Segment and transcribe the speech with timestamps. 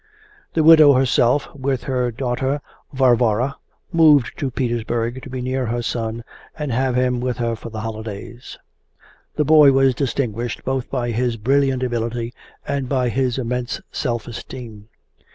[0.55, 2.59] The widow herself, with her daughter,
[2.91, 3.57] Varvara,
[3.93, 6.23] moved to Petersburg to be near her son
[6.57, 8.57] and have him with her for the holidays.
[9.35, 12.33] The boy was distinguished both by his brilliant ability
[12.67, 14.89] and by his immense self esteem.